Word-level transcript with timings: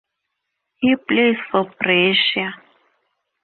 He 0.79 0.95
plays 0.95 1.35
for 1.51 1.71
Brescia. 1.79 2.55